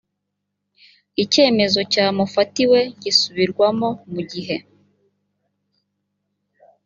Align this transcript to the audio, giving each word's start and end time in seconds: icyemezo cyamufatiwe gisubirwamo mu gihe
icyemezo 1.23 1.79
cyamufatiwe 1.91 2.79
gisubirwamo 3.01 3.89
mu 4.11 4.21
gihe 4.31 4.55